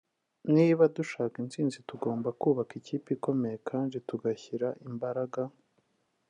niba 0.55 0.83
dushaka 0.95 1.35
intsinzi 1.43 1.77
tugomba 1.89 2.29
kubaka 2.41 2.73
ikipe 2.79 3.07
ikomeye 3.17 3.57
kandi 3.69 3.95
tugashyiramo 4.07 4.79
imbaraga 4.89 5.41